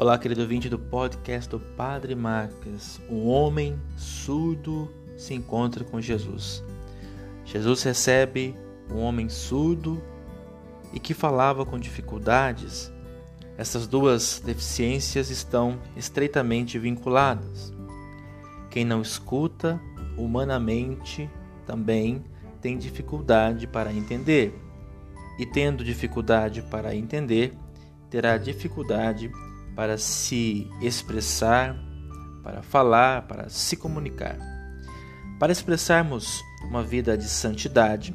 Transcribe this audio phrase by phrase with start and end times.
[0.00, 2.98] Olá, querido ouvinte do podcast do Padre Marques.
[3.10, 6.64] Um homem surdo se encontra com Jesus.
[7.44, 8.56] Jesus recebe
[8.90, 10.02] um homem surdo
[10.94, 12.90] e que falava com dificuldades.
[13.58, 17.70] Essas duas deficiências estão estreitamente vinculadas.
[18.70, 19.78] Quem não escuta,
[20.16, 21.28] humanamente,
[21.66, 22.24] também
[22.62, 24.58] tem dificuldade para entender.
[25.38, 27.52] E tendo dificuldade para entender,
[28.08, 29.30] terá dificuldade
[29.80, 31.74] para se expressar,
[32.42, 34.36] para falar, para se comunicar.
[35.38, 38.14] Para expressarmos uma vida de santidade,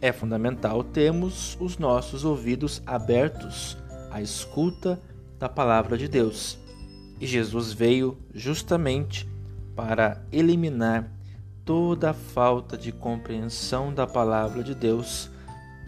[0.00, 3.78] é fundamental termos os nossos ouvidos abertos
[4.10, 5.00] à escuta
[5.38, 6.58] da palavra de Deus.
[7.20, 9.24] E Jesus veio justamente
[9.76, 11.08] para eliminar
[11.64, 15.30] toda a falta de compreensão da palavra de Deus,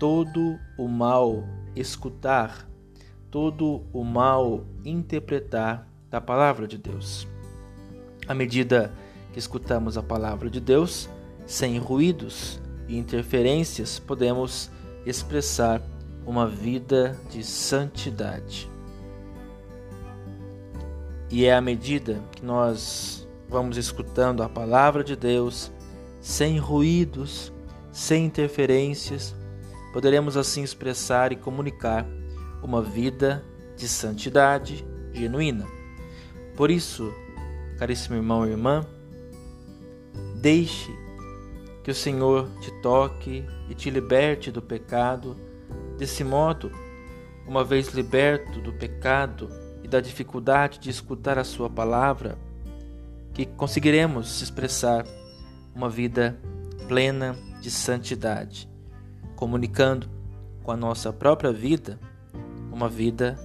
[0.00, 1.44] todo o mal
[1.76, 2.66] escutar
[3.30, 7.26] todo o mal interpretar da palavra de Deus.
[8.26, 8.92] À medida
[9.32, 11.08] que escutamos a palavra de Deus,
[11.46, 14.70] sem ruídos e interferências, podemos
[15.04, 15.82] expressar
[16.24, 18.68] uma vida de santidade.
[21.30, 25.72] E é à medida que nós vamos escutando a palavra de Deus,
[26.20, 27.52] sem ruídos,
[27.92, 29.34] sem interferências,
[29.92, 32.06] poderemos assim expressar e comunicar
[32.66, 33.44] uma vida
[33.76, 35.64] de santidade genuína.
[36.56, 37.14] Por isso,
[37.78, 38.84] caríssimo irmão e irmã,
[40.34, 40.90] deixe
[41.84, 45.36] que o Senhor te toque e te liberte do pecado.
[45.96, 46.72] Desse modo,
[47.46, 49.48] uma vez liberto do pecado
[49.84, 52.36] e da dificuldade de escutar a Sua palavra,
[53.32, 55.06] que conseguiremos expressar
[55.72, 56.36] uma vida
[56.88, 58.68] plena de santidade,
[59.36, 60.08] comunicando
[60.64, 62.00] com a nossa própria vida
[62.76, 63.38] uma vida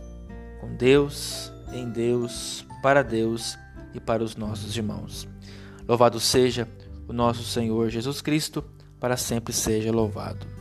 [0.60, 3.58] com Deus, em Deus, para Deus
[3.94, 5.25] e para os nossos irmãos.
[5.88, 6.68] Louvado seja
[7.08, 8.62] o nosso Senhor Jesus Cristo,
[9.00, 10.61] para sempre seja louvado.